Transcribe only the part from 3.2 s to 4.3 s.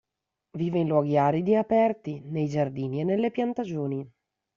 piantagioni.